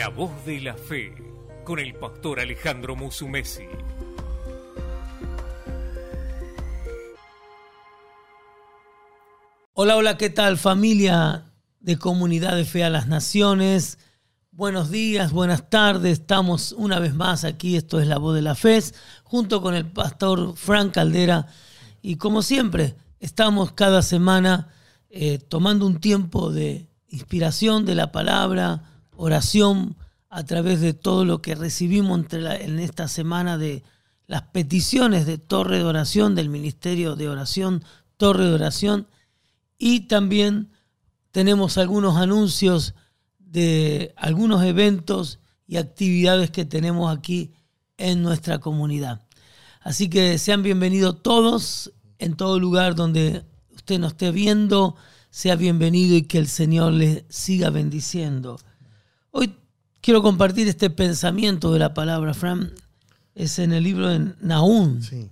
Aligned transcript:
La 0.00 0.08
voz 0.08 0.30
de 0.46 0.62
la 0.62 0.72
fe 0.76 1.14
con 1.62 1.78
el 1.78 1.94
pastor 1.94 2.40
Alejandro 2.40 2.96
Musumesi. 2.96 3.64
Hola, 9.74 9.98
hola, 9.98 10.16
¿qué 10.16 10.30
tal 10.30 10.56
familia 10.56 11.52
de 11.80 11.98
Comunidad 11.98 12.56
de 12.56 12.64
Fe 12.64 12.82
a 12.82 12.88
las 12.88 13.08
Naciones? 13.08 13.98
Buenos 14.52 14.90
días, 14.90 15.32
buenas 15.32 15.68
tardes, 15.68 16.12
estamos 16.20 16.72
una 16.72 16.98
vez 16.98 17.12
más 17.12 17.44
aquí, 17.44 17.76
esto 17.76 18.00
es 18.00 18.06
La 18.06 18.16
Voz 18.16 18.34
de 18.34 18.40
la 18.40 18.54
Fe, 18.54 18.82
junto 19.22 19.60
con 19.60 19.74
el 19.74 19.84
pastor 19.84 20.56
Frank 20.56 20.94
Caldera 20.94 21.46
y 22.00 22.16
como 22.16 22.40
siempre, 22.40 22.96
estamos 23.18 23.72
cada 23.72 24.00
semana 24.00 24.68
eh, 25.10 25.36
tomando 25.36 25.86
un 25.86 26.00
tiempo 26.00 26.50
de 26.50 26.88
inspiración 27.08 27.84
de 27.84 27.96
la 27.96 28.12
palabra, 28.12 28.86
oración 29.20 29.96
a 30.30 30.44
través 30.44 30.80
de 30.80 30.94
todo 30.94 31.26
lo 31.26 31.42
que 31.42 31.54
recibimos 31.54 32.24
en 32.32 32.78
esta 32.78 33.06
semana 33.06 33.58
de 33.58 33.82
las 34.26 34.42
peticiones 34.42 35.26
de 35.26 35.36
Torre 35.36 35.78
de 35.78 35.84
Oración, 35.84 36.34
del 36.34 36.48
Ministerio 36.48 37.16
de 37.16 37.28
Oración, 37.28 37.84
Torre 38.16 38.46
de 38.46 38.54
Oración, 38.54 39.08
y 39.76 40.00
también 40.08 40.70
tenemos 41.32 41.76
algunos 41.76 42.16
anuncios 42.16 42.94
de 43.38 44.14
algunos 44.16 44.64
eventos 44.64 45.38
y 45.66 45.76
actividades 45.76 46.50
que 46.50 46.64
tenemos 46.64 47.14
aquí 47.14 47.52
en 47.98 48.22
nuestra 48.22 48.58
comunidad. 48.58 49.26
Así 49.82 50.08
que 50.08 50.38
sean 50.38 50.62
bienvenidos 50.62 51.22
todos 51.22 51.92
en 52.18 52.36
todo 52.36 52.58
lugar 52.58 52.94
donde 52.94 53.44
usted 53.74 53.98
nos 53.98 54.12
esté 54.12 54.30
viendo, 54.30 54.96
sea 55.28 55.56
bienvenido 55.56 56.16
y 56.16 56.22
que 56.22 56.38
el 56.38 56.48
Señor 56.48 56.94
le 56.94 57.26
siga 57.28 57.68
bendiciendo. 57.68 58.58
Hoy 59.32 59.54
quiero 60.00 60.22
compartir 60.22 60.66
este 60.66 60.90
pensamiento 60.90 61.72
de 61.72 61.78
la 61.78 61.94
palabra, 61.94 62.34
Fran. 62.34 62.72
Es 63.34 63.58
en 63.58 63.72
el 63.72 63.84
libro 63.84 64.08
de 64.08 64.34
Nahum. 64.40 65.00
Sí. 65.02 65.30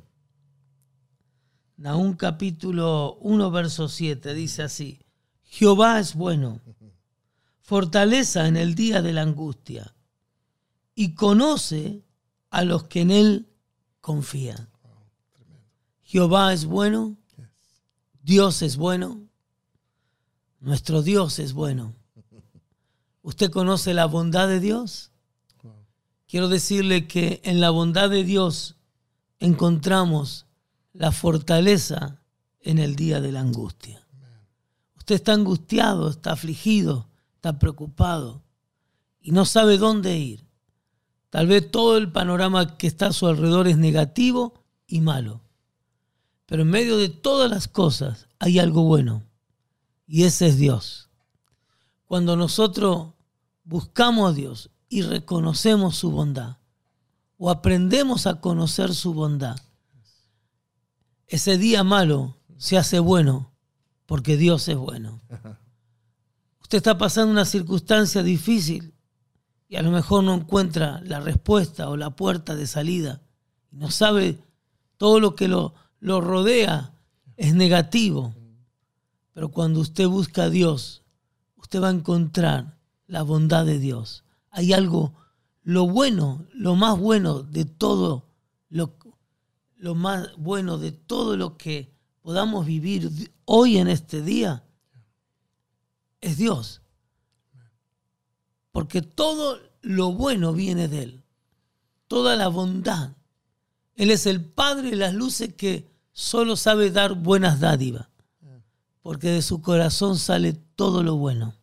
Nahum 1.76 2.14
capítulo 2.14 3.18
1, 3.20 3.50
verso 3.50 3.88
7. 3.88 4.34
Dice 4.34 4.62
así, 4.62 5.00
Jehová 5.44 5.98
es 5.98 6.14
bueno, 6.14 6.60
fortaleza 7.60 8.46
en 8.46 8.56
el 8.56 8.74
día 8.74 9.02
de 9.02 9.12
la 9.12 9.22
angustia, 9.22 9.94
y 10.94 11.14
conoce 11.14 12.02
a 12.50 12.64
los 12.64 12.84
que 12.84 13.00
en 13.00 13.10
él 13.10 13.48
confían. 14.00 14.68
Jehová 16.02 16.52
es 16.52 16.64
bueno, 16.64 17.16
Dios 18.22 18.62
es 18.62 18.76
bueno, 18.76 19.28
nuestro 20.60 21.02
Dios 21.02 21.38
es 21.38 21.52
bueno. 21.52 21.94
¿Usted 23.28 23.50
conoce 23.50 23.92
la 23.92 24.06
bondad 24.06 24.48
de 24.48 24.58
Dios? 24.58 25.10
Quiero 26.26 26.48
decirle 26.48 27.06
que 27.06 27.42
en 27.44 27.60
la 27.60 27.68
bondad 27.68 28.08
de 28.08 28.24
Dios 28.24 28.76
encontramos 29.38 30.46
la 30.94 31.12
fortaleza 31.12 32.22
en 32.62 32.78
el 32.78 32.96
día 32.96 33.20
de 33.20 33.30
la 33.30 33.40
angustia. 33.40 34.02
Usted 34.96 35.16
está 35.16 35.34
angustiado, 35.34 36.08
está 36.08 36.32
afligido, 36.32 37.10
está 37.34 37.58
preocupado 37.58 38.44
y 39.20 39.32
no 39.32 39.44
sabe 39.44 39.76
dónde 39.76 40.16
ir. 40.16 40.46
Tal 41.28 41.48
vez 41.48 41.70
todo 41.70 41.98
el 41.98 42.10
panorama 42.10 42.78
que 42.78 42.86
está 42.86 43.08
a 43.08 43.12
su 43.12 43.26
alrededor 43.26 43.68
es 43.68 43.76
negativo 43.76 44.54
y 44.86 45.02
malo. 45.02 45.42
Pero 46.46 46.62
en 46.62 46.70
medio 46.70 46.96
de 46.96 47.10
todas 47.10 47.50
las 47.50 47.68
cosas 47.68 48.26
hay 48.38 48.58
algo 48.58 48.84
bueno 48.84 49.22
y 50.06 50.22
ese 50.22 50.46
es 50.46 50.56
Dios. 50.56 51.10
Cuando 52.06 52.34
nosotros 52.34 53.17
buscamos 53.68 54.30
a 54.30 54.34
Dios 54.34 54.70
y 54.88 55.02
reconocemos 55.02 55.94
su 55.96 56.10
bondad, 56.10 56.56
o 57.36 57.50
aprendemos 57.50 58.26
a 58.26 58.40
conocer 58.40 58.94
su 58.94 59.12
bondad, 59.12 59.58
ese 61.26 61.58
día 61.58 61.84
malo 61.84 62.38
se 62.56 62.78
hace 62.78 62.98
bueno 62.98 63.52
porque 64.06 64.38
Dios 64.38 64.66
es 64.68 64.76
bueno. 64.76 65.20
Usted 66.62 66.78
está 66.78 66.96
pasando 66.96 67.30
una 67.30 67.44
circunstancia 67.44 68.22
difícil 68.22 68.94
y 69.68 69.76
a 69.76 69.82
lo 69.82 69.90
mejor 69.90 70.24
no 70.24 70.34
encuentra 70.34 71.02
la 71.04 71.20
respuesta 71.20 71.90
o 71.90 71.98
la 71.98 72.16
puerta 72.16 72.56
de 72.56 72.66
salida. 72.66 73.20
No 73.70 73.90
sabe 73.90 74.38
todo 74.96 75.20
lo 75.20 75.34
que 75.34 75.48
lo, 75.48 75.74
lo 76.00 76.22
rodea 76.22 76.94
es 77.36 77.54
negativo. 77.54 78.34
Pero 79.34 79.50
cuando 79.50 79.80
usted 79.80 80.08
busca 80.08 80.44
a 80.44 80.50
Dios, 80.50 81.04
usted 81.56 81.82
va 81.82 81.88
a 81.88 81.92
encontrar 81.92 82.77
la 83.08 83.22
bondad 83.22 83.66
de 83.66 83.80
Dios. 83.80 84.22
Hay 84.50 84.72
algo, 84.72 85.14
lo 85.64 85.88
bueno, 85.88 86.46
lo 86.52 86.76
más 86.76 86.96
bueno 86.96 87.42
de 87.42 87.64
todo, 87.64 88.26
lo, 88.70 88.94
lo 89.76 89.96
más 89.96 90.36
bueno 90.36 90.78
de 90.78 90.92
todo 90.92 91.36
lo 91.36 91.56
que 91.56 91.92
podamos 92.22 92.64
vivir 92.64 93.32
hoy 93.44 93.78
en 93.78 93.88
este 93.88 94.22
día, 94.22 94.62
es 96.20 96.36
Dios. 96.36 96.82
Porque 98.70 99.02
todo 99.02 99.58
lo 99.80 100.12
bueno 100.12 100.52
viene 100.52 100.88
de 100.88 101.02
Él. 101.02 101.24
Toda 102.06 102.36
la 102.36 102.48
bondad. 102.48 103.12
Él 103.96 104.10
es 104.10 104.26
el 104.26 104.44
Padre 104.44 104.90
de 104.90 104.96
las 104.96 105.14
luces 105.14 105.54
que 105.54 105.88
solo 106.12 106.56
sabe 106.56 106.90
dar 106.90 107.14
buenas 107.14 107.60
dádivas. 107.60 108.08
Porque 109.02 109.30
de 109.30 109.42
su 109.42 109.62
corazón 109.62 110.18
sale 110.18 110.52
todo 110.52 111.02
lo 111.02 111.16
bueno. 111.16 111.54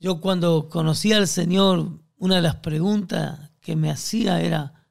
Yo 0.00 0.20
cuando 0.20 0.68
conocí 0.68 1.12
al 1.12 1.26
Señor, 1.26 2.00
una 2.18 2.36
de 2.36 2.42
las 2.42 2.56
preguntas 2.56 3.50
que 3.60 3.74
me 3.74 3.90
hacía 3.90 4.40
era, 4.40 4.86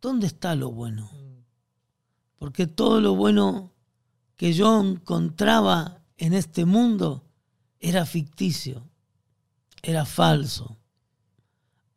¿dónde 0.00 0.26
está 0.26 0.54
lo 0.54 0.70
bueno? 0.70 1.10
Porque 2.38 2.66
todo 2.66 3.00
lo 3.00 3.14
bueno 3.14 3.72
que 4.36 4.52
yo 4.52 4.80
encontraba 4.80 6.02
en 6.16 6.32
este 6.32 6.64
mundo 6.64 7.24
era 7.78 8.06
ficticio, 8.06 8.88
era 9.82 10.04
falso. 10.04 10.78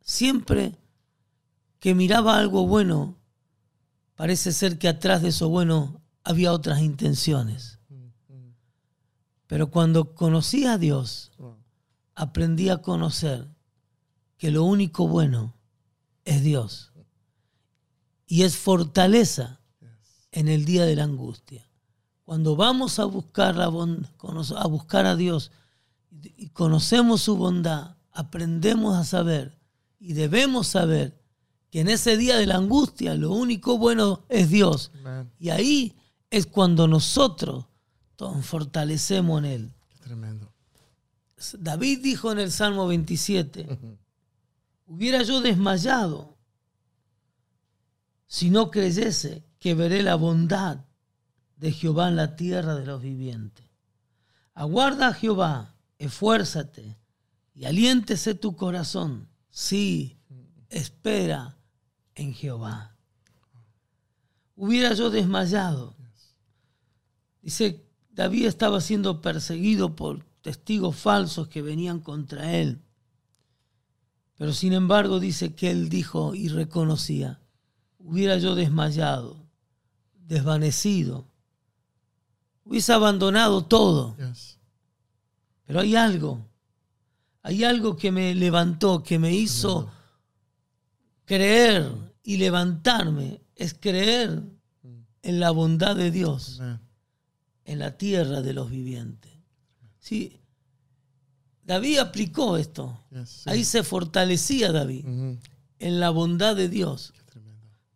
Siempre 0.00 0.76
que 1.80 1.94
miraba 1.94 2.38
algo 2.38 2.66
bueno, 2.66 3.16
parece 4.14 4.52
ser 4.52 4.78
que 4.78 4.88
atrás 4.88 5.22
de 5.22 5.28
eso 5.28 5.48
bueno 5.48 6.02
había 6.22 6.52
otras 6.52 6.80
intenciones. 6.82 7.78
Pero 9.46 9.70
cuando 9.70 10.14
conocí 10.14 10.66
a 10.66 10.76
Dios, 10.76 11.32
aprendí 12.16 12.70
a 12.70 12.78
conocer 12.78 13.46
que 14.38 14.50
lo 14.50 14.64
único 14.64 15.06
bueno 15.06 15.54
es 16.24 16.42
Dios. 16.42 16.92
Y 18.26 18.42
es 18.42 18.56
fortaleza 18.56 19.60
en 20.32 20.48
el 20.48 20.64
día 20.64 20.84
de 20.84 20.96
la 20.96 21.04
angustia. 21.04 21.70
Cuando 22.24 22.56
vamos 22.56 22.98
a 22.98 23.04
buscar, 23.04 23.60
a 23.60 23.68
buscar 23.68 25.06
a 25.06 25.14
Dios 25.14 25.52
y 26.10 26.48
conocemos 26.48 27.22
su 27.22 27.36
bondad, 27.36 27.96
aprendemos 28.10 28.96
a 28.96 29.04
saber 29.04 29.56
y 30.00 30.14
debemos 30.14 30.66
saber 30.66 31.22
que 31.70 31.80
en 31.80 31.88
ese 31.88 32.16
día 32.16 32.36
de 32.36 32.46
la 32.46 32.56
angustia 32.56 33.14
lo 33.14 33.30
único 33.32 33.78
bueno 33.78 34.24
es 34.28 34.50
Dios. 34.50 34.90
Y 35.38 35.50
ahí 35.50 35.94
es 36.30 36.46
cuando 36.46 36.88
nosotros 36.88 37.66
nos 38.18 38.44
fortalecemos 38.44 39.38
en 39.40 39.44
Él. 39.44 39.72
tremendo. 40.00 40.55
David 41.58 42.02
dijo 42.02 42.32
en 42.32 42.38
el 42.38 42.50
Salmo 42.50 42.86
27, 42.86 43.78
hubiera 44.86 45.22
yo 45.22 45.40
desmayado 45.40 46.36
si 48.26 48.50
no 48.50 48.70
creyese 48.70 49.44
que 49.58 49.74
veré 49.74 50.02
la 50.02 50.14
bondad 50.14 50.84
de 51.56 51.72
Jehová 51.72 52.08
en 52.08 52.16
la 52.16 52.36
tierra 52.36 52.74
de 52.74 52.86
los 52.86 53.02
vivientes. 53.02 53.66
Aguarda 54.54 55.08
a 55.08 55.14
Jehová, 55.14 55.74
esfuérzate 55.98 56.96
y 57.54 57.66
aliéntese 57.66 58.34
tu 58.34 58.56
corazón. 58.56 59.28
Sí, 59.50 60.18
espera 60.70 61.56
en 62.14 62.34
Jehová. 62.34 62.96
Hubiera 64.54 64.94
yo 64.94 65.10
desmayado. 65.10 65.94
Dice, 67.42 67.86
David 68.10 68.46
estaba 68.46 68.80
siendo 68.80 69.20
perseguido 69.20 69.94
por 69.94 70.24
testigos 70.46 70.94
falsos 70.94 71.48
que 71.48 71.60
venían 71.60 71.98
contra 71.98 72.54
él. 72.54 72.80
Pero 74.36 74.52
sin 74.52 74.74
embargo 74.74 75.18
dice 75.18 75.56
que 75.56 75.72
él 75.72 75.88
dijo 75.88 76.36
y 76.36 76.46
reconocía, 76.46 77.40
hubiera 77.98 78.38
yo 78.38 78.54
desmayado, 78.54 79.44
desvanecido, 80.14 81.26
hubiese 82.62 82.92
abandonado 82.92 83.64
todo. 83.64 84.16
Pero 85.64 85.80
hay 85.80 85.96
algo, 85.96 86.46
hay 87.42 87.64
algo 87.64 87.96
que 87.96 88.12
me 88.12 88.32
levantó, 88.32 89.02
que 89.02 89.18
me 89.18 89.34
hizo 89.34 89.90
creer 91.24 91.90
y 92.22 92.36
levantarme, 92.36 93.40
es 93.56 93.74
creer 93.74 94.44
en 95.22 95.40
la 95.40 95.50
bondad 95.50 95.96
de 95.96 96.12
Dios 96.12 96.60
en 97.64 97.80
la 97.80 97.98
tierra 97.98 98.42
de 98.42 98.52
los 98.52 98.70
vivientes. 98.70 99.35
Sí, 100.06 100.38
David 101.64 101.98
aplicó 101.98 102.56
esto. 102.56 103.02
Yes, 103.10 103.28
sí. 103.28 103.50
Ahí 103.50 103.64
se 103.64 103.82
fortalecía 103.82 104.70
David 104.70 105.04
en 105.80 105.98
la 106.00 106.10
bondad 106.10 106.54
de 106.54 106.68
Dios. 106.68 107.12
Qué. 107.32 107.40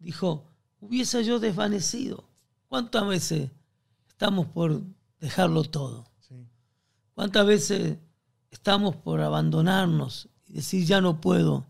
Dijo, 0.00 0.44
hubiese 0.80 1.24
yo 1.24 1.38
desvanecido. 1.38 2.24
¿Cuántas 2.66 3.06
veces 3.06 3.50
estamos 4.08 4.48
por 4.48 4.82
dejarlo 5.20 5.62
todo? 5.62 6.04
Sí. 6.18 6.34
¿Cuántas 7.14 7.46
veces 7.46 7.96
estamos 8.50 8.96
por 8.96 9.20
abandonarnos 9.20 10.28
y 10.48 10.54
decir, 10.54 10.84
ya 10.84 11.00
no 11.00 11.20
puedo, 11.20 11.64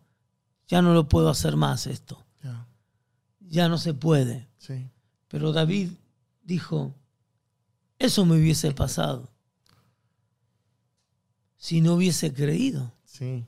ya 0.68 0.80
no 0.80 0.94
lo 0.94 1.06
puedo 1.06 1.28
hacer 1.28 1.56
más 1.56 1.86
esto, 1.86 2.24
Ya. 2.42 2.66
ya 3.40 3.68
no 3.68 3.76
se 3.76 3.92
puede? 3.92 4.48
Sí. 4.56 4.88
Pero 5.28 5.52
David 5.52 5.90
dijo, 6.42 6.94
eso 7.98 8.24
me 8.24 8.36
hubiese 8.40 8.72
pasado 8.72 9.28
si 11.62 11.82
no 11.82 11.94
hubiese 11.94 12.32
creído, 12.32 12.94
Sí. 13.04 13.44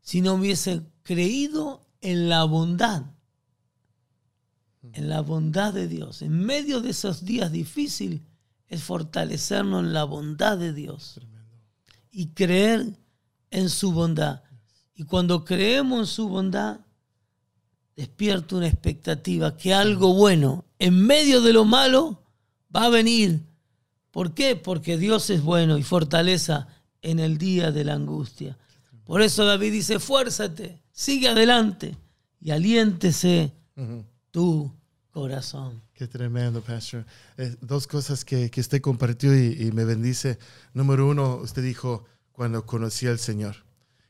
si 0.00 0.22
no 0.22 0.32
hubiese 0.34 0.80
creído 1.02 1.82
en 2.00 2.30
la 2.30 2.44
bondad, 2.44 3.02
en 4.94 5.10
la 5.10 5.20
bondad 5.20 5.74
de 5.74 5.88
Dios. 5.88 6.22
En 6.22 6.32
medio 6.46 6.80
de 6.80 6.90
esos 6.90 7.26
días 7.26 7.52
difíciles 7.52 8.22
es 8.66 8.82
fortalecernos 8.82 9.84
en 9.84 9.92
la 9.92 10.04
bondad 10.04 10.56
de 10.56 10.72
Dios 10.72 11.12
Tremendo. 11.16 11.56
y 12.10 12.28
creer 12.28 12.96
en 13.50 13.68
su 13.68 13.92
bondad. 13.92 14.42
Y 14.94 15.02
cuando 15.02 15.44
creemos 15.44 16.00
en 16.00 16.06
su 16.06 16.28
bondad, 16.30 16.80
despierta 17.94 18.56
una 18.56 18.68
expectativa 18.68 19.54
que 19.54 19.74
algo 19.74 20.14
bueno 20.14 20.64
en 20.78 21.06
medio 21.06 21.42
de 21.42 21.52
lo 21.52 21.66
malo 21.66 22.22
va 22.74 22.84
a 22.84 22.88
venir. 22.88 23.44
¿Por 24.10 24.34
qué? 24.34 24.56
Porque 24.56 24.96
Dios 24.96 25.30
es 25.30 25.42
bueno 25.42 25.78
y 25.78 25.82
fortaleza 25.82 26.68
en 27.02 27.18
el 27.18 27.38
día 27.38 27.70
de 27.70 27.84
la 27.84 27.94
angustia. 27.94 28.58
Por 29.04 29.22
eso 29.22 29.44
David 29.44 29.72
dice, 29.72 29.98
fuérzate, 29.98 30.82
sigue 30.92 31.28
adelante 31.28 31.96
y 32.40 32.50
aliéntese 32.50 33.52
tu 34.30 34.72
corazón. 35.10 35.82
Qué 35.94 36.06
tremendo, 36.06 36.60
Pastor. 36.60 37.04
Eh, 37.36 37.56
dos 37.60 37.86
cosas 37.86 38.24
que, 38.24 38.50
que 38.50 38.60
usted 38.60 38.80
compartió 38.80 39.36
y, 39.36 39.56
y 39.60 39.72
me 39.72 39.84
bendice. 39.84 40.38
Número 40.74 41.08
uno, 41.08 41.36
usted 41.36 41.62
dijo 41.62 42.04
cuando 42.32 42.66
conocí 42.66 43.06
al 43.06 43.18
Señor. 43.18 43.56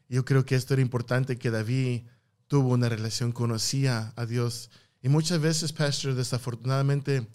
Yo 0.09 0.25
creo 0.25 0.45
que 0.45 0.55
esto 0.55 0.75
era 0.75 0.83
importante, 0.83 1.39
que 1.39 1.50
David 1.50 2.03
tuvo 2.47 2.71
una 2.71 2.89
relación, 2.89 3.33
conocía 3.33 4.12
a 4.17 4.27
Dios. 4.27 4.71
Y 5.03 5.09
muchas 5.09 5.41
veces, 5.41 5.73
Pastor, 5.73 6.15
desafortunadamente, 6.15 7.27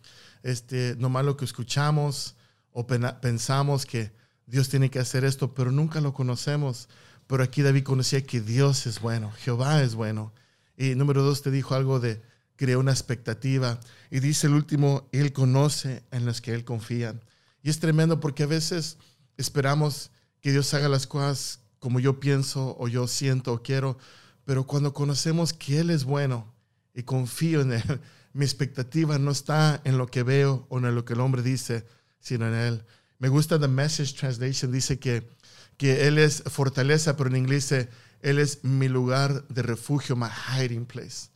este, 0.41 0.95
nomás 0.97 1.25
lo 1.25 1.37
que 1.37 1.45
escuchamos 1.45 2.35
o 2.73 2.85
pensamos 2.85 3.85
que 3.85 4.11
Dios 4.45 4.69
tiene 4.69 4.89
que 4.89 4.99
hacer 4.99 5.23
esto, 5.23 5.53
pero 5.53 5.71
nunca 5.71 6.01
lo 6.01 6.13
conocemos. 6.13 6.89
Pero 7.27 7.43
aquí 7.43 7.61
David 7.61 7.83
conocía 7.83 8.25
que 8.25 8.41
Dios 8.41 8.85
es 8.85 8.99
bueno, 8.99 9.31
Jehová 9.31 9.81
es 9.81 9.95
bueno. 9.95 10.33
Y 10.75 10.95
número 10.95 11.23
dos, 11.23 11.41
te 11.41 11.51
dijo 11.51 11.75
algo 11.75 11.99
de 11.99 12.21
creó 12.55 12.79
una 12.79 12.91
expectativa. 12.91 13.79
Y 14.11 14.19
dice 14.19 14.47
el 14.47 14.53
último, 14.53 15.07
Él 15.11 15.33
conoce 15.33 16.03
en 16.11 16.25
los 16.25 16.41
que 16.41 16.53
Él 16.53 16.65
confía. 16.65 17.19
Y 17.61 17.69
es 17.69 17.79
tremendo 17.79 18.19
porque 18.19 18.43
a 18.43 18.47
veces 18.47 18.97
esperamos 19.37 20.11
que 20.41 20.51
Dios 20.51 20.73
haga 20.73 20.89
las 20.89 21.07
cosas 21.07 21.61
como 21.79 21.99
yo 21.99 22.19
pienso 22.19 22.75
o 22.79 22.87
yo 22.87 23.07
siento 23.07 23.53
o 23.53 23.61
quiero, 23.61 23.97
pero 24.45 24.65
cuando 24.65 24.93
conocemos 24.93 25.53
que 25.53 25.79
Él 25.79 25.89
es 25.89 26.05
bueno 26.05 26.53
y 26.93 27.03
confío 27.03 27.61
en 27.61 27.73
Él, 27.73 28.01
mi 28.33 28.45
expectativa 28.45 29.19
no 29.19 29.31
está 29.31 29.81
en 29.83 29.97
lo 29.97 30.07
que 30.07 30.23
veo 30.23 30.65
o 30.69 30.77
en 30.77 30.95
lo 30.95 31.05
que 31.05 31.13
el 31.13 31.19
hombre 31.21 31.41
dice, 31.41 31.85
sino 32.23 32.47
en 32.47 32.55
Él. 32.55 32.83
Me 33.19 33.29
gusta 33.29 33.59
The 33.59 33.67
Message 33.67 34.15
Translation, 34.15 34.71
dice 34.71 34.97
que, 34.97 35.29
que 35.77 36.07
Él 36.07 36.17
es 36.17 36.41
fortaleza, 36.47 37.15
pero 37.15 37.29
en 37.29 37.35
inglés 37.35 37.69
dice, 37.69 37.89
Él 38.21 38.39
es 38.39 38.63
mi 38.63 38.87
lugar 38.87 39.47
de 39.49 39.61
refugio, 39.61 40.15
my 40.15 40.29
hiding 40.57 40.85
place 40.87 41.29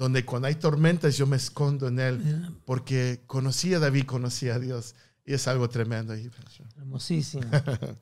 donde 0.00 0.24
cuando 0.24 0.48
hay 0.48 0.54
tormentas 0.54 1.18
yo 1.18 1.26
me 1.26 1.36
escondo 1.36 1.86
en 1.88 2.00
él, 2.00 2.56
porque 2.64 3.20
conocí 3.26 3.74
a 3.74 3.78
David, 3.78 4.06
conocí 4.06 4.48
a 4.48 4.58
Dios, 4.58 4.94
y 5.26 5.34
es 5.34 5.46
algo 5.46 5.68
tremendo 5.68 6.14
ahí. 6.14 6.30
Hermosísimo. 6.78 7.44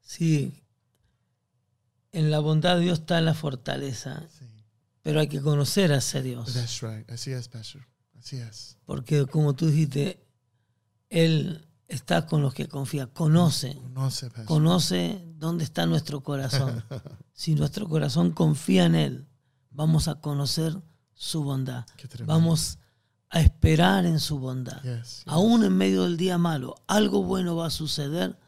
Sí, 0.00 0.62
en 2.12 2.30
la 2.30 2.38
bondad 2.38 2.76
de 2.76 2.82
Dios 2.82 3.00
está 3.00 3.20
la 3.20 3.34
fortaleza, 3.34 4.26
Sí. 4.38 4.46
pero 5.02 5.20
hay 5.20 5.28
que 5.28 5.40
conocer 5.40 5.92
a 5.92 5.96
ese 5.98 6.22
Dios. 6.22 6.52
That's 6.54 6.80
right. 6.82 7.10
Así 7.10 7.32
es, 7.32 7.48
Pastor. 7.48 7.86
Así 8.18 8.36
es. 8.36 8.76
Porque 8.84 9.26
como 9.26 9.54
tú 9.54 9.66
dijiste, 9.66 10.23
Él 11.22 11.66
está 11.88 12.26
con 12.26 12.42
los 12.42 12.54
que 12.54 12.66
confía, 12.68 13.06
conoce, 13.06 13.74
Conoce, 13.76 14.30
conoce 14.46 15.24
dónde 15.36 15.64
está 15.64 15.86
nuestro 15.86 16.22
corazón. 16.22 16.82
Si 17.36 17.56
nuestro 17.56 17.88
corazón 17.88 18.30
confía 18.30 18.84
en 18.84 18.94
Él, 18.94 19.26
vamos 19.70 20.06
a 20.06 20.20
conocer 20.20 20.80
su 21.14 21.42
bondad. 21.42 21.84
Vamos 22.26 22.78
a 23.28 23.40
esperar 23.40 24.06
en 24.06 24.20
su 24.20 24.38
bondad. 24.38 24.80
Yes, 24.82 25.16
yes. 25.18 25.22
Aún 25.26 25.64
en 25.64 25.76
medio 25.76 26.04
del 26.04 26.16
día 26.16 26.38
malo, 26.38 26.76
algo 26.86 27.24
bueno 27.24 27.56
va 27.56 27.66
a 27.66 27.70
suceder 27.70 28.38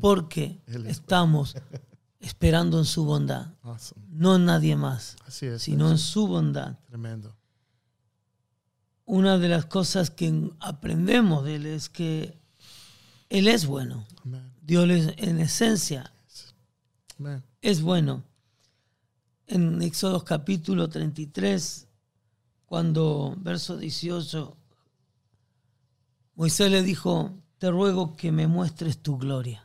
porque 0.00 0.62
Él 0.66 0.86
es 0.86 0.98
estamos 0.98 1.54
esperando 2.18 2.78
en 2.80 2.84
su 2.86 3.04
bondad, 3.04 3.54
Awesome. 3.62 4.04
no 4.10 4.34
en 4.34 4.46
nadie 4.46 4.74
más, 4.74 5.16
Así 5.26 5.46
es. 5.46 5.62
sino 5.62 5.90
en 5.90 5.98
su 5.98 6.26
bondad. 6.26 6.78
Tremendo. 6.88 7.36
Una 9.06 9.38
de 9.38 9.48
las 9.48 9.66
cosas 9.66 10.10
que 10.10 10.50
aprendemos 10.60 11.44
de 11.44 11.56
Él 11.56 11.66
es 11.66 11.88
que 11.88 12.38
Él 13.28 13.48
es 13.48 13.66
bueno. 13.66 14.06
Amen. 14.24 14.52
Dios 14.62 14.88
es- 14.90 15.14
en 15.18 15.40
esencia 15.40 16.12
Amen. 17.18 17.42
es 17.60 17.82
bueno. 17.82 18.24
En 19.46 19.82
Éxodo 19.82 20.24
capítulo 20.24 20.88
33, 20.88 21.86
cuando 22.64 23.34
verso 23.38 23.76
18, 23.76 24.56
Moisés 26.34 26.70
le 26.70 26.82
dijo, 26.82 27.32
te 27.58 27.70
ruego 27.70 28.16
que 28.16 28.32
me 28.32 28.46
muestres 28.46 28.98
tu 29.02 29.18
gloria. 29.18 29.60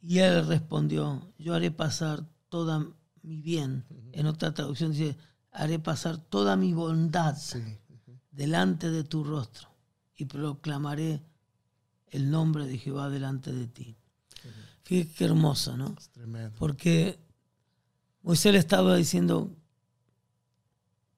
Y 0.00 0.18
él 0.18 0.46
respondió, 0.46 1.32
yo 1.38 1.54
haré 1.54 1.70
pasar 1.70 2.26
toda 2.50 2.86
mi 3.22 3.40
bien. 3.40 3.86
En 4.12 4.26
otra 4.26 4.52
traducción 4.52 4.90
dice, 4.92 5.16
haré 5.50 5.78
pasar 5.78 6.18
toda 6.18 6.56
mi 6.56 6.74
bondad 6.74 7.36
Sí. 7.38 7.62
Delante 8.34 8.90
de 8.90 9.04
tu 9.04 9.24
rostro 9.24 9.68
y 10.16 10.24
proclamaré 10.24 11.22
el 12.08 12.30
nombre 12.30 12.66
de 12.66 12.78
Jehová 12.78 13.08
delante 13.10 13.52
de 13.52 13.66
ti. 13.66 13.96
Fíjate 14.82 15.12
qué 15.14 15.24
hermoso, 15.24 15.76
¿no? 15.76 15.94
Es 15.98 16.08
tremendo. 16.10 16.54
Porque 16.58 17.18
Moisés 18.22 18.52
le 18.52 18.58
estaba 18.58 18.94
diciendo, 18.96 19.50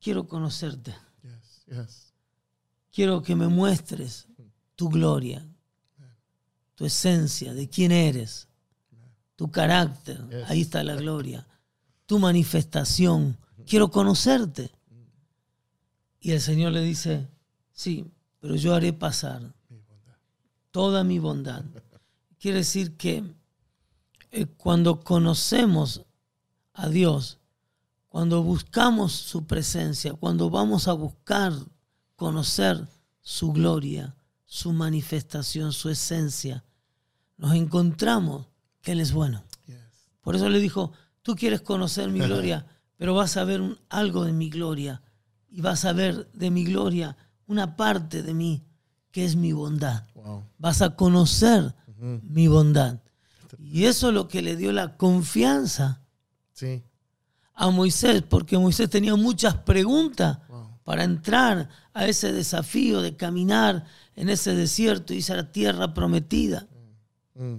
quiero 0.01 0.29
conocerte, 0.29 0.95
Yes, 1.23 1.65
yes. 1.67 2.13
quiero 2.93 3.23
que 3.23 3.35
me 3.35 3.49
muestres 3.49 4.27
tu 4.77 4.89
gloria, 4.89 5.45
tu 6.75 6.85
esencia, 6.85 7.55
de 7.55 7.69
quién 7.69 7.91
eres, 7.93 8.47
tu 9.35 9.51
carácter, 9.51 10.25
Yes. 10.29 10.49
ahí 10.51 10.61
está 10.61 10.85
la 10.85 10.95
gloria, 10.95 11.47
tu 12.07 12.19
manifestación, 12.19 13.37
quiero 13.67 13.91
conocerte. 13.91 14.71
Y 16.27 16.33
el 16.33 16.41
Señor 16.41 16.73
le 16.73 16.81
dice, 16.83 17.29
sí, 17.73 18.05
pero 18.41 18.57
yo 18.57 18.75
haré 18.75 18.93
pasar 18.93 19.55
toda 20.73 21.05
mi 21.05 21.21
bondad. 21.21 21.65
Quiere 22.41 22.59
decir 22.59 22.97
que 22.97 23.23
eh, 24.33 24.47
cuando 24.47 25.05
conocemos 25.05 26.03
a 26.73 26.89
Dios, 26.89 27.39
cuando 28.09 28.43
buscamos 28.43 29.13
su 29.13 29.47
presencia, 29.47 30.15
cuando 30.15 30.51
vamos 30.51 30.89
a 30.89 30.95
buscar 30.95 31.53
conocer 32.17 32.89
su 33.21 33.53
gloria, 33.53 34.17
su 34.47 34.73
manifestación, 34.73 35.73
su 35.73 35.91
esencia, 35.91 36.65
nos 37.37 37.55
encontramos 37.55 38.49
que 38.83 38.91
Él 38.93 39.01
es 39.01 39.13
bueno. 39.13 39.45
Por 40.23 40.35
eso 40.35 40.49
le 40.49 40.59
dijo, 40.59 40.91
tú 41.23 41.37
quieres 41.37 41.61
conocer 41.61 42.11
mi 42.11 42.19
gloria, 42.27 42.67
pero 42.97 43.15
vas 43.15 43.37
a 43.37 43.45
ver 43.45 43.61
un- 43.61 43.79
algo 43.91 44.25
de 44.25 44.33
mi 44.33 44.51
gloria 44.51 45.03
y 45.51 45.61
vas 45.61 45.85
a 45.85 45.93
ver 45.93 46.31
de 46.33 46.51
mi 46.51 46.65
gloria 46.65 47.17
una 47.47 47.77
parte 47.77 48.23
de 48.23 48.35
mí 48.35 48.63
que 49.11 49.25
es 49.25 49.37
mi 49.37 49.53
bondad 49.53 50.05
Wow. 50.15 50.45
vas 50.59 50.83
a 50.83 50.97
conocer 50.97 51.75
mi 51.99 52.47
bondad. 52.49 53.01
Y 53.59 53.85
eso 53.87 54.09
es 54.09 54.15
lo 54.15 54.29
que 54.29 54.43
le 54.43 54.57
dio 54.57 54.71
la 54.73 54.97
confianza 54.97 56.03
Sí. 56.53 56.83
a 57.55 57.71
Moisés, 57.71 58.23
porque 58.23 58.59
Moisés 58.59 58.91
tenía 58.91 59.15
muchas 59.17 59.55
preguntas 59.55 60.39
Wow. 60.49 60.79
para 60.85 61.05
entrar 61.05 61.69
a 61.95 62.07
ese 62.07 62.33
desafío 62.33 63.01
de 63.01 63.17
caminar 63.17 63.87
en 64.15 64.29
ese 64.29 64.55
desierto 64.55 65.15
y 65.15 65.19
esa 65.19 65.51
tierra 65.53 65.95
prometida. 65.95 66.67
Mm. 67.35 67.57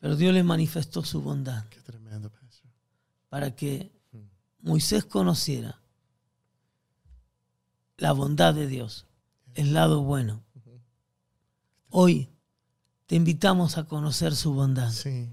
Pero 0.00 0.16
Dios 0.16 0.34
le 0.34 0.42
manifestó 0.42 1.02
su 1.04 1.20
bondad 1.22 1.64
Qué 1.70 1.80
tremendo, 1.80 2.30
para 3.28 3.54
que 3.54 3.92
Moisés 4.62 5.04
conociera 5.04 5.80
la 7.96 8.12
bondad 8.12 8.54
de 8.54 8.66
Dios, 8.66 9.06
el 9.54 9.72
lado 9.74 10.02
bueno. 10.02 10.42
Hoy 11.90 12.28
te 13.06 13.14
invitamos 13.16 13.78
a 13.78 13.84
conocer 13.84 14.34
su 14.34 14.52
bondad, 14.52 14.90
Sí. 14.90 15.28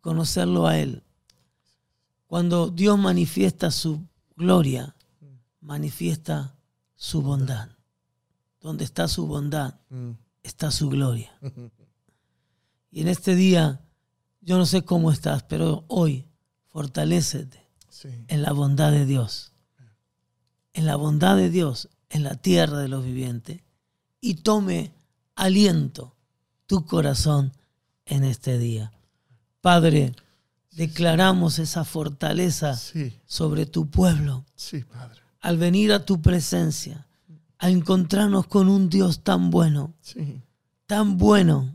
conocerlo 0.00 0.66
a 0.66 0.78
Él. 0.78 1.02
Cuando 2.26 2.68
Dios 2.70 2.98
manifiesta 2.98 3.70
su 3.70 4.06
gloria, 4.36 4.94
manifiesta 5.60 6.54
su 6.94 7.20
bondad. 7.22 7.68
Donde 8.60 8.84
está 8.84 9.08
su 9.08 9.26
bondad, 9.26 9.74
está 10.42 10.70
su 10.70 10.88
gloria. 10.88 11.32
Y 12.90 13.00
en 13.00 13.08
este 13.08 13.34
día, 13.34 13.80
yo 14.40 14.56
no 14.58 14.66
sé 14.66 14.84
cómo 14.84 15.10
estás, 15.10 15.42
pero 15.44 15.84
hoy 15.88 16.26
fortalécete 16.68 17.60
Sí. 17.88 18.08
en 18.28 18.42
la 18.42 18.52
bondad 18.52 18.92
de 18.92 19.04
Dios. 19.04 19.51
En 20.74 20.86
la 20.86 20.96
bondad 20.96 21.36
de 21.36 21.50
Dios, 21.50 21.88
en 22.10 22.22
la 22.24 22.34
tierra 22.36 22.78
de 22.78 22.88
los 22.88 23.04
vivientes. 23.04 23.60
Y 24.20 24.34
tome 24.36 24.92
aliento 25.34 26.14
tu 26.66 26.86
corazón 26.86 27.52
en 28.06 28.24
este 28.24 28.58
día. 28.58 28.92
Padre, 29.60 30.14
declaramos 30.72 31.58
esa 31.58 31.84
fortaleza 31.84 32.74
Sí. 32.76 33.18
sobre 33.26 33.66
tu 33.66 33.90
pueblo 33.90 34.44
Sí, 34.54 34.84
Padre. 34.84 35.20
al 35.40 35.58
venir 35.58 35.92
a 35.92 36.04
tu 36.04 36.20
presencia, 36.22 37.06
a 37.58 37.68
encontrarnos 37.70 38.46
con 38.46 38.68
un 38.68 38.88
Dios 38.88 39.22
tan 39.22 39.50
bueno, 39.50 39.92
Sí. 40.00 40.40
tan 40.86 41.18
bueno. 41.18 41.72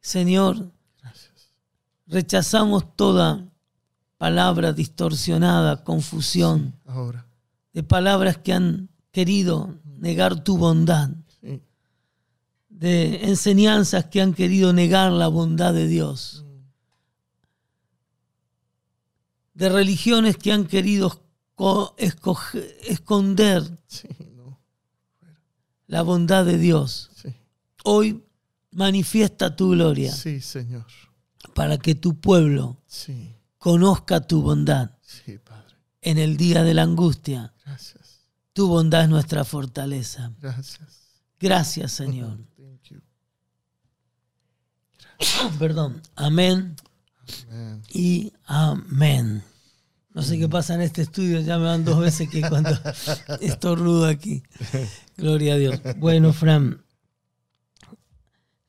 Señor, 0.00 0.70
Gracias. 1.02 1.50
rechazamos 2.06 2.96
toda 2.96 3.44
palabra 4.16 4.72
distorsionada, 4.72 5.84
confusión, 5.84 6.74
Ahora. 6.86 7.26
De 7.72 7.82
palabras 7.82 8.38
que 8.38 8.52
han 8.52 8.88
querido 9.12 9.78
negar 9.98 10.42
tu 10.44 10.56
bondad, 10.58 11.10
Sí. 11.40 11.60
de 12.68 13.24
enseñanzas 13.28 14.06
que 14.06 14.20
han 14.20 14.34
querido 14.34 14.72
negar 14.72 15.12
la 15.12 15.28
bondad 15.28 15.74
de 15.74 15.86
Dios, 15.86 16.44
de 19.54 19.68
religiones 19.68 20.36
que 20.36 20.52
han 20.52 20.66
querido 20.66 21.24
esconder 22.86 23.62
Sí. 23.88 24.08
No. 24.36 24.60
la 25.88 26.02
bondad 26.02 26.44
de 26.44 26.58
Dios. 26.58 27.10
Sí. 27.20 27.34
Hoy 27.84 28.22
manifiesta 28.70 29.56
tu 29.56 29.70
gloria 29.70 30.12
Sí, 30.12 30.40
Señor. 30.40 30.86
para 31.54 31.78
que 31.78 31.94
tu 31.96 32.20
pueblo 32.20 32.80
conozca 33.58 34.20
tu 34.20 34.42
bondad 34.42 34.90
Sí. 35.02 35.38
En 36.02 36.18
el 36.18 36.36
día 36.36 36.62
de 36.62 36.74
la 36.74 36.82
angustia. 36.82 37.54
Gracias. 37.64 38.26
Tu 38.52 38.66
bondad 38.66 39.02
es 39.02 39.08
nuestra 39.08 39.44
fortaleza. 39.44 40.32
Gracias. 40.40 41.22
Gracias, 41.38 41.92
Señor. 41.92 42.38
Thank 42.56 42.82
you. 42.90 43.00
Perdón. 45.58 46.02
Amén 46.16 46.76
y 47.92 48.32
amén. 48.44 49.42
No 50.14 50.22
sé 50.22 50.38
qué 50.38 50.48
pasa 50.48 50.74
en 50.74 50.80
este 50.80 51.02
estudio, 51.02 51.40
ya 51.40 51.58
me 51.58 51.66
van 51.66 51.84
dos 51.84 52.00
veces 52.00 52.28
que 52.28 52.40
cuando 52.40 52.70
estornudo 53.40 54.06
aquí. 54.06 54.42
Gloria 55.16 55.54
a 55.54 55.58
Dios. 55.58 55.80
Bueno, 55.98 56.32
Fran, 56.32 56.84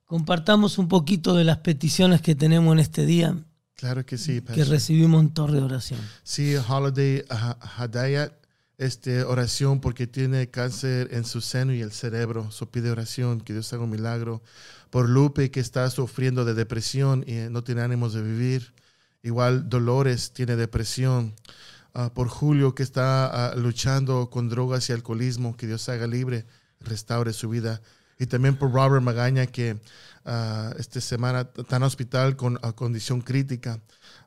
compartamos 0.06 0.78
un 0.78 0.88
poquito 0.88 1.34
de 1.34 1.46
las 1.46 1.58
peticiones 1.60 2.22
que 2.22 2.36
tenemos 2.36 2.74
en 2.74 2.80
este 2.80 3.06
día 3.06 3.36
Claro 3.80 4.06
que 4.06 4.18
sí, 4.18 4.42
que 4.42 4.66
recibimos 4.66 5.22
en 5.22 5.34
Torre 5.34 5.54
de 5.58 5.62
Oración. 5.64 6.02
Sí, 6.24 6.54
Holiday 6.58 7.24
Ha- 7.30 7.58
Hadayat, 7.78 8.34
este, 8.78 9.24
oración 9.24 9.80
porque 9.80 10.06
tiene 10.06 10.50
cáncer 10.50 11.08
en 11.14 11.24
su 11.24 11.40
seno 11.40 11.74
y 11.74 11.82
el 11.82 11.94
cerebro. 11.94 12.52
So 12.52 12.70
pide 12.70 12.92
oración, 12.92 13.40
que 13.40 13.54
Dios 13.54 13.72
haga 13.72 13.84
un 13.84 13.90
milagro. 13.90 14.42
Por 14.90 15.08
Lupe, 15.08 15.50
que 15.50 15.62
está 15.62 15.90
sufriendo 15.92 16.44
de 16.44 16.56
depresión 16.56 17.24
y 17.26 17.50
no 17.50 17.64
tiene 17.64 17.82
ánimos 17.82 18.14
de 18.14 18.22
vivir. 18.22 18.74
Igual 19.24 19.70
Dolores 19.70 20.34
tiene 20.34 20.58
depresión. 20.58 21.34
Ah, 21.94 22.12
por 22.14 22.28
Julio, 22.28 22.76
que 22.76 22.84
está 22.84 23.28
ah, 23.52 23.56
luchando 23.56 24.30
con 24.30 24.50
drogas 24.50 24.90
y 24.90 24.94
alcoholismo, 24.94 25.56
que 25.56 25.68
Dios 25.68 25.88
haga 25.88 26.06
libre, 26.06 26.46
restaure 26.82 27.32
su 27.32 27.48
vida. 27.48 27.82
Y 28.20 28.26
también 28.26 28.58
por 28.58 28.74
Robert 28.74 29.02
Magaña, 29.04 29.46
que 29.48 29.80
ah, 30.26 30.74
esta 30.78 31.02
semana 31.02 31.50
en 31.70 31.84
hospital 31.84 32.36
con 32.36 32.60
ah, 32.62 32.72
condición 32.74 33.22
crítica 33.22 33.82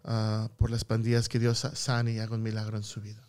ah, 0.04 0.48
por 0.56 0.70
las 0.70 0.84
pandillas, 0.84 1.28
que 1.28 1.38
Dios 1.38 1.58
sa- 1.60 1.74
sane 1.74 2.12
y 2.12 2.18
haga 2.18 2.34
un 2.34 2.42
milagro 2.42 2.76
en 2.76 2.82
su 2.82 3.00
vida. 3.00 3.20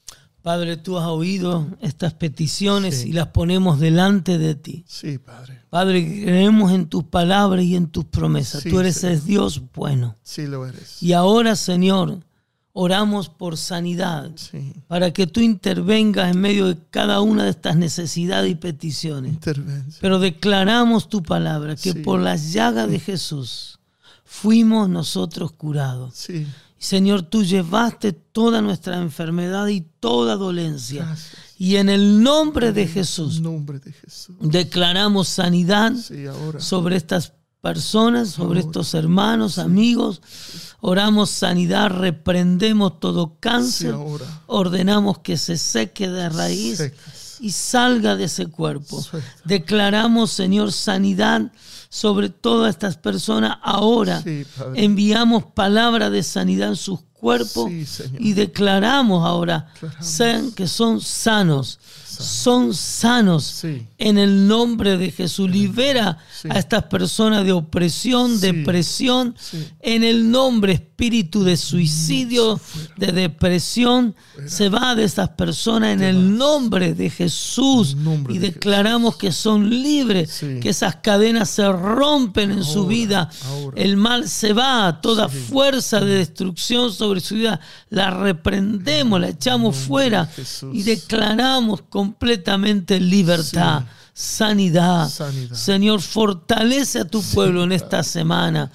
Padre, 0.42 0.76
tú 0.76 0.98
has 1.00 1.08
oído 1.08 1.70
estas 1.80 2.14
peticiones 2.16 3.00
Sí. 3.02 3.10
y 3.10 3.14
las 3.14 3.28
ponemos 3.28 3.80
delante 3.80 4.38
de 4.38 4.56
ti. 4.56 4.84
Sí, 4.88 5.18
Padre. 5.18 5.62
Padre, 5.70 6.04
creemos 6.26 6.74
en 6.74 6.88
tus 6.88 7.06
palabras 7.06 7.64
y 7.64 7.78
en 7.78 7.88
tus 7.88 8.04
promesas. 8.06 8.64
Sí, 8.64 8.70
tú 8.70 8.82
eres 8.82 9.02
el 9.06 9.24
Dios 9.24 9.62
bueno. 9.74 10.18
Sí 10.22 10.46
lo 10.46 10.66
eres. 10.68 11.02
Y 11.02 11.14
ahora, 11.14 11.56
Señor, 11.56 12.20
oramos 12.74 13.30
por 13.30 13.56
sanidad, 13.58 14.32
Sí. 14.36 14.74
para 14.88 15.12
que 15.14 15.28
tú 15.28 15.40
intervengas 15.42 16.34
en 16.34 16.42
medio 16.42 16.68
de 16.68 16.78
cada 16.90 17.22
una 17.22 17.44
de 17.44 17.52
estas 17.52 17.76
necesidades 17.78 18.52
y 18.52 18.56
peticiones. 18.56 19.38
Pero 20.02 20.20
declaramos 20.20 21.08
tu 21.08 21.22
palabra, 21.22 21.76
que 21.76 21.94
Sí. 21.94 22.00
por 22.00 22.20
las 22.20 22.52
llagas 22.52 22.90
de 22.90 23.00
Jesús 23.00 23.80
fuimos 24.26 24.90
nosotros 24.90 25.52
curados. 25.52 26.16
Sí. 26.16 26.48
Señor, 26.80 27.22
tú 27.22 27.44
llevaste 27.44 28.12
toda 28.12 28.62
nuestra 28.62 28.98
enfermedad 28.98 29.68
y 29.68 29.82
toda 30.00 30.36
dolencia. 30.36 31.06
Gracias. 31.06 31.36
Y 31.58 31.78
en 31.78 31.88
el 31.88 32.22
nombre 32.22 32.74
de 32.74 32.88
Jesús 32.88 33.40
nombre 33.40 33.80
de 33.80 33.94
Jesús. 33.94 34.36
declaramos 34.42 35.30
sanidad 35.30 35.94
sobre 36.58 36.96
estas 36.98 37.32
personas, 37.64 38.32
sobre 38.32 38.60
estos 38.60 38.94
hermanos, 38.94 39.58
amigos. 39.58 40.22
Oramos 40.82 41.30
sanidad, 41.30 41.90
reprendemos 41.90 43.00
todo 43.00 43.38
cáncer, 43.40 43.96
ordenamos 44.48 45.20
que 45.20 45.38
se 45.38 45.58
seque 45.58 46.10
de 46.10 46.28
raíz 46.28 46.92
y 47.40 47.52
salga 47.52 48.18
de 48.18 48.26
ese 48.26 48.48
cuerpo. 48.48 49.02
Declaramos, 49.46 50.32
Señor, 50.32 50.74
sanidad 50.74 51.54
sobre 51.88 52.28
todas 52.28 52.72
estas 52.72 52.98
personas 52.98 53.60
ahora. 53.64 54.22
Enviamos 54.76 55.46
palabra 55.46 56.10
de 56.10 56.22
sanidad 56.22 56.68
en 56.68 56.76
sus 56.76 57.00
cuerpos 57.14 57.72
y 58.20 58.34
declaramos 58.34 59.26
ahora 59.26 59.72
que 60.54 60.68
son 60.68 61.00
sanos. 61.00 61.80
Son 62.22 62.74
sanos 62.74 63.44
Sí. 63.44 63.88
en 63.98 64.18
el 64.18 64.48
nombre 64.48 64.98
de 64.98 65.12
Jesús. 65.12 65.50
Libera 65.50 66.18
Sí. 66.42 66.48
a 66.52 66.60
estas 66.60 66.84
personas 66.84 67.46
de 67.46 67.52
opresión, 67.52 68.38
Sí. 68.40 68.48
depresión, 68.48 69.36
en 69.82 70.04
el 70.04 70.30
nombre 70.30 70.74
espíritu 70.74 71.44
de 71.44 71.58
suicidio, 71.58 72.60
de 72.98 73.12
depresión. 73.12 74.16
Se 74.48 74.70
va 74.70 74.96
de 74.96 75.04
estas 75.04 75.30
personas 75.30 75.94
en 75.94 76.02
el 76.04 76.38
nombre 76.38 76.94
de 76.94 77.10
Jesús 77.10 77.96
nombre 77.96 78.34
y 78.36 78.38
de 78.38 78.52
declaramos 78.52 79.16
que 79.18 79.32
son 79.32 79.70
libres, 79.70 80.40
que 80.62 80.70
esas 80.70 80.98
cadenas 80.98 81.50
se 81.50 81.70
rompen 81.72 82.52
en 82.52 82.64
su 82.64 82.86
vida. 82.86 83.30
ahora. 83.46 83.82
El 83.82 83.98
mal 83.98 84.28
se 84.30 84.54
va, 84.54 85.00
toda 85.02 85.28
fuerza 85.30 86.00
de 86.00 86.18
destrucción 86.18 86.92
sobre 86.92 87.20
su 87.20 87.36
vida 87.36 87.60
la 87.90 88.12
reprendemos, 88.12 89.20
la 89.20 89.30
echamos 89.30 89.76
fuera 89.76 90.26
Jesús. 90.28 90.70
y 90.74 90.84
declaramos 90.84 91.82
completamente 92.04 93.00
libertad, 93.00 93.84
sanidad. 94.14 95.10
Sanidad. 95.10 95.56
Señor, 95.56 96.02
fortalece 96.02 97.00
a 97.00 97.06
tu 97.06 97.22
pueblo 97.22 97.64
en 97.64 97.72
esta 97.72 98.04
semana. 98.04 98.70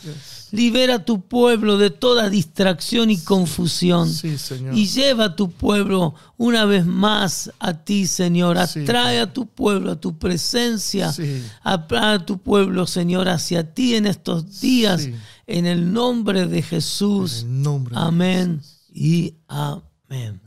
Libera 0.50 0.94
a 0.94 1.04
tu 1.04 1.20
pueblo 1.20 1.76
de 1.76 1.90
toda 1.90 2.30
distracción 2.30 3.10
y 3.10 3.18
confusión. 3.18 4.10
Sí, 4.10 4.38
Señor. 4.38 4.74
Y 4.74 4.86
lleva 4.86 5.26
a 5.26 5.36
tu 5.36 5.50
pueblo 5.50 6.14
una 6.38 6.64
vez 6.64 6.86
más 6.86 7.52
a 7.58 7.74
ti, 7.74 8.06
Señor. 8.06 8.56
Sí, 8.66 8.80
Atrae 8.80 9.20
a 9.20 9.30
tu 9.30 9.46
pueblo 9.46 9.92
a 9.92 9.96
tu 10.00 10.16
presencia. 10.16 11.12
Sí. 11.12 11.42
Atrae 11.62 12.14
a 12.14 12.24
tu 12.24 12.38
pueblo, 12.38 12.86
Señor, 12.86 13.28
hacia 13.28 13.74
ti 13.74 13.94
en 13.94 14.06
estos 14.06 14.60
días. 14.60 15.06
En 15.46 15.66
el 15.66 15.92
nombre 15.92 16.46
de 16.46 16.62
Jesús. 16.62 17.44
De 17.46 17.90
Amén 17.92 18.62
y 18.90 19.34
amén. 19.48 20.40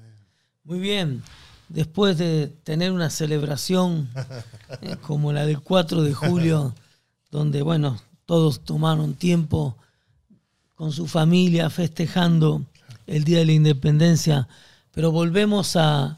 Muy 0.63 0.79
bien. 0.79 1.21
Después 1.74 2.18
de 2.18 2.48
tener 2.48 2.92
una 2.92 3.10
celebración 3.10 4.10
eh, 4.82 4.98
como 5.01 5.32
la 5.32 5.46
del 5.46 5.62
4 5.62 6.04
de 6.04 6.13
julio, 6.13 6.75
donde, 7.30 7.62
bueno, 7.62 7.98
todos 8.25 8.66
tomaron 8.66 9.13
tiempo 9.13 9.78
con 10.75 10.92
su 10.92 11.08
familia 11.08 11.70
festejando 11.70 12.66
el 13.08 13.24
Día 13.24 13.40
de 13.40 13.46
la 13.46 13.51
Independencia, 13.54 14.50
pero 14.92 15.13
volvemos 15.13 15.78
a, 15.78 16.18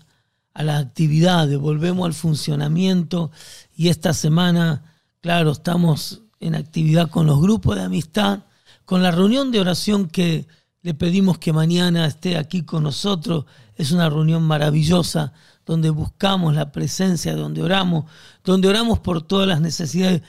a 0.56 0.64
las 0.64 0.84
actividades, 0.84 1.60
volvemos 1.60 2.08
al 2.08 2.16
funcionamiento 2.16 3.30
y 3.76 3.90
esta 3.90 4.14
semana, 4.14 4.84
claro, 5.22 5.52
estamos 5.52 6.22
en 6.40 6.56
actividad 6.56 7.12
con 7.12 7.28
los 7.28 7.40
grupos 7.40 7.76
de 7.76 7.84
amistad, 7.84 8.40
con 8.86 9.04
la 9.04 9.12
reunión 9.12 9.52
de 9.52 9.60
oración 9.60 10.08
que 10.08 10.48
le 10.82 10.96
pedimos 10.96 11.38
que 11.38 11.54
mañana 11.54 12.08
esté 12.08 12.38
aquí 12.38 12.64
con 12.64 12.84
nosotros. 12.84 13.46
Es 13.76 13.92
una 13.92 14.10
reunión 14.10 14.44
maravillosa 14.44 15.34
donde 15.66 15.90
buscamos 15.90 16.54
la 16.54 16.72
presencia, 16.72 17.36
donde 17.36 17.62
oramos, 17.62 18.06
donde 18.44 18.68
oramos 18.68 19.00
por 19.00 19.22
todas 19.22 19.48
las 19.48 19.62
necesidades 19.62 20.22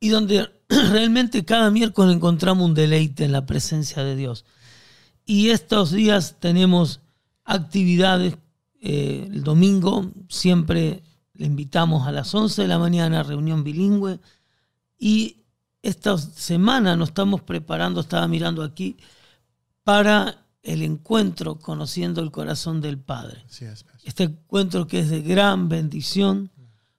y 0.00 0.08
donde 0.08 0.50
realmente 0.68 1.44
cada 1.44 1.70
miércoles 1.70 2.16
encontramos 2.16 2.66
un 2.66 2.74
deleite 2.74 3.24
en 3.24 3.32
la 3.32 3.46
presencia 3.46 4.04
de 4.04 4.16
Dios. 4.16 4.44
Y 5.24 5.50
estos 5.50 5.90
días 5.90 6.36
tenemos 6.38 7.00
actividades. 7.44 8.36
Eh, 8.80 9.28
el 9.32 9.42
domingo 9.42 10.10
siempre 10.28 11.02
le 11.32 11.46
invitamos 11.46 12.06
a 12.06 12.12
las 12.12 12.34
11 12.34 12.62
de 12.62 12.68
la 12.68 12.78
mañana 12.78 13.20
a 13.20 13.22
reunión 13.22 13.64
bilingüe. 13.64 14.20
Y 14.98 15.44
esta 15.82 16.16
semana 16.18 16.96
nos 16.96 17.08
estamos 17.08 17.42
preparando, 17.42 18.00
estaba 18.00 18.28
mirando 18.28 18.62
aquí, 18.62 18.96
para 19.82 20.43
el 20.64 20.82
encuentro 20.82 21.56
conociendo 21.56 22.22
el 22.22 22.30
corazón 22.30 22.80
del 22.80 22.98
Padre. 22.98 23.44
Este 24.02 24.24
encuentro 24.24 24.86
que 24.86 25.00
es 25.00 25.10
de 25.10 25.20
gran 25.20 25.68
bendición, 25.68 26.50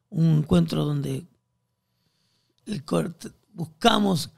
un 0.09 0.37
encuentro 0.37 0.85
donde 0.85 1.25
buscamos 3.53 4.29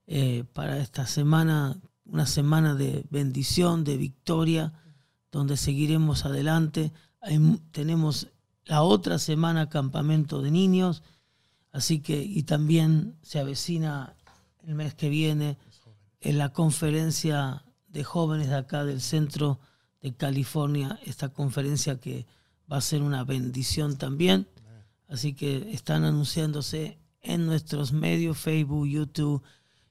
eh, 0.07 0.43
para 0.53 0.79
esta 0.79 1.05
semana, 1.05 1.79
una 2.05 2.25
semana 2.25 2.75
de 2.75 3.05
bendición, 3.09 3.83
de 3.83 3.97
victoria, 3.97 4.73
donde 5.31 5.57
seguiremos 5.57 6.25
adelante. 6.25 6.91
tenemos 7.71 8.27
la 8.65 8.83
otra 8.83 9.19
semana 9.19 9.69
campamento 9.69 10.41
de 10.41 10.51
niños, 10.51 11.03
así 11.71 11.99
que, 11.99 12.21
y 12.21 12.43
también 12.43 13.15
se 13.21 13.39
avecina 13.39 14.15
el 14.63 14.75
mes 14.75 14.93
que 14.93 15.09
viene 15.09 15.57
en 16.21 16.37
la 16.37 16.49
conferencia 16.53 17.65
de 17.87 18.03
jóvenes 18.03 18.49
de 18.49 18.55
acá 18.55 18.85
del 18.85 19.01
centro 19.01 19.59
de 20.01 20.13
California, 20.13 20.99
esta 21.03 21.29
conferencia 21.29 21.99
que 21.99 22.25
va 22.71 22.77
a 22.77 22.81
ser 22.81 23.01
una 23.01 23.23
bendición 23.23 23.97
también. 23.97 24.47
Así 25.09 25.33
que 25.33 25.73
están 25.73 26.05
anunciándose 26.05 26.97
en 27.21 27.45
nuestros 27.45 27.91
medios, 27.91 28.37
Facebook, 28.37 28.87
YouTube, 28.87 29.43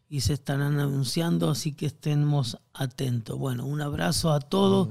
y 0.09 0.23
se 0.23 0.33
estarán 0.33 0.81
anunciando, 0.81 1.51
así 1.51 1.73
que 1.73 1.87
estemos 1.87 2.59
atentos. 2.73 3.39
Bueno, 3.39 3.65
un 3.65 3.81
abrazo 3.81 4.33
a 4.33 4.41
todos. 4.41 4.89